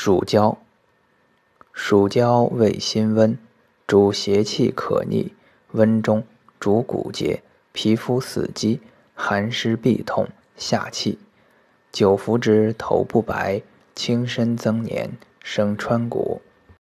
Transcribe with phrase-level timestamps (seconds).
[0.00, 0.56] 蜀椒，
[1.72, 3.36] 蜀椒味辛温，
[3.84, 5.32] 主邪气可逆，
[5.72, 6.22] 温中，
[6.60, 8.80] 主骨节，皮肤死肌，
[9.12, 11.18] 寒湿痹痛，下气。
[11.90, 13.60] 久服之，头不白，
[13.96, 16.40] 轻身增年，生川谷。